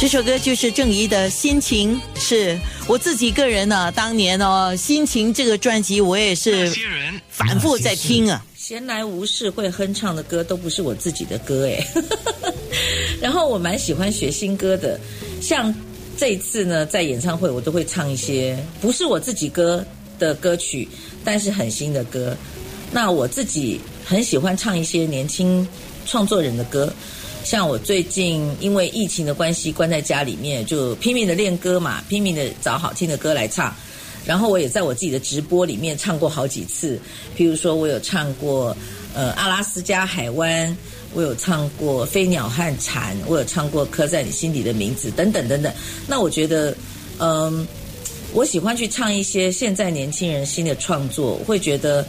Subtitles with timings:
[0.00, 3.90] 这首歌就是郑怡的心情，是我自己个人呢。
[3.90, 6.72] 当年哦，心情这个专辑我也是
[7.28, 8.44] 反复在听啊。
[8.56, 11.84] 闲来无事会哼唱的歌都不是我自己的歌哎。
[13.20, 15.00] 然后我蛮喜欢学新歌的，
[15.42, 15.74] 像
[16.16, 19.84] 这一次呢，在演唱会我都会唱一些不是我自己歌
[20.16, 20.88] 的歌曲，
[21.24, 22.36] 但是很新的歌。
[22.92, 25.66] 那我自己很喜欢唱一些年轻
[26.06, 26.92] 创作人的歌。
[27.48, 33.74] 像我最近因为疫情的关系关在家里面，就拼命的练歌嘛，拼命的找好听的歌来唱。
[34.26, 37.00] 然后我也在我自己的直播里面唱过好几次，
[37.38, 38.76] 譬如说我有唱过
[39.14, 40.76] 呃阿拉斯加海湾，
[41.14, 45.72] 我有唱过飞鸟和蝉，我有唱过刻在你心底的名字等等等等。
[46.06, 46.76] 那我觉得，
[47.18, 47.66] 嗯，
[48.34, 52.06] 我喜欢去唱一些现在年轻人新的创作，我会觉得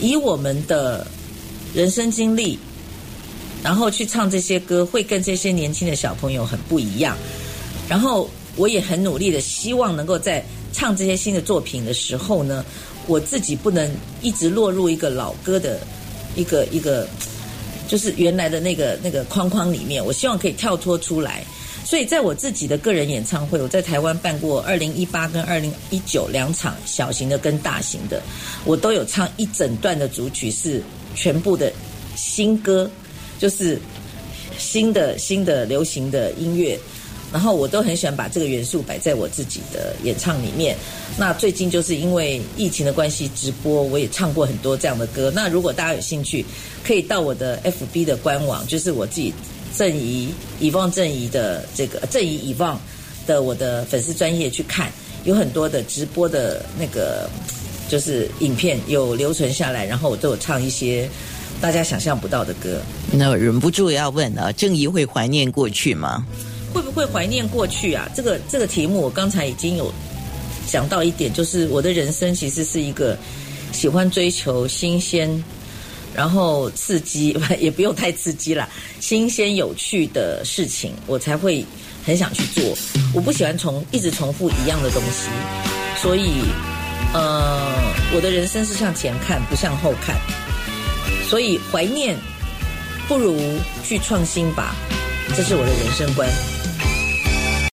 [0.00, 1.06] 以我们的
[1.72, 2.58] 人生经历。
[3.62, 7.16] 然后去唱这些歌，会跟这些年轻的小朋友很不一样。
[7.88, 12.64] 然后我也很努力的，希望能够在唱这些新的作品的时候呢，
[13.06, 13.90] 我自己不能
[14.22, 15.80] 一直落入一个老歌的
[16.36, 17.06] 一个一个，
[17.88, 20.04] 就是原来的那个那个框框里面。
[20.04, 21.44] 我希望可以跳脱出来。
[21.84, 28.22] 所以在我自己的个人演唱会，我在台湾办过二零一八跟二零一九两场小型的跟大型的，
[28.64, 30.82] 我都有唱一整段的主曲是
[31.16, 31.72] 全部的
[32.16, 32.88] 新歌。
[33.40, 33.80] 就是
[34.58, 36.78] 新的新的流行的音乐，
[37.32, 40.76] 然后我都很喜欢把这个元素摆在我自己的演唱里面。
[41.16, 45.32] 那最近就是因为疫情的关系，直播我也唱过很多这样的歌。
[45.34, 46.44] 那如果大家有兴趣，
[46.84, 49.32] 可以到我的 FB 的官网，就是我自己
[49.74, 50.28] 郑怡
[50.60, 52.78] 以望郑怡的这个郑怡以望
[53.26, 54.92] 的我的粉丝专业去看，
[55.24, 57.30] 有很多的直播的那个
[57.88, 61.08] 就是影片有留存下来，然后我都有唱一些。
[61.60, 62.80] 大家想象不到的歌，
[63.12, 66.24] 那忍不住要问啊，郑怡会怀念过去吗？
[66.72, 68.08] 会不会怀念过去啊？
[68.14, 69.92] 这个这个题目，我刚才已经有
[70.66, 73.18] 讲到一点，就是我的人生其实是一个
[73.72, 75.42] 喜欢追求新鲜，
[76.14, 78.68] 然后刺激， 也不用太刺激啦，
[79.00, 81.64] 新鲜有趣的事情，我才会
[82.06, 82.62] 很想去做。
[83.12, 85.28] 我不喜欢重一直重复一样的东西，
[86.00, 86.44] 所以，
[87.12, 87.68] 呃，
[88.14, 90.14] 我的人生是向前看，不向后看。
[91.30, 92.18] 所以怀念，
[93.06, 93.38] 不如
[93.84, 94.74] 去创新吧，
[95.36, 96.28] 这是我的人生观。